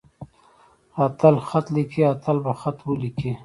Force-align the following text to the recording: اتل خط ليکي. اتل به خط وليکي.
اتل 1.05 1.35
خط 1.47 1.67
ليکي. 1.75 2.01
اتل 2.11 2.37
به 2.43 2.53
خط 2.61 2.77
وليکي. 2.89 3.31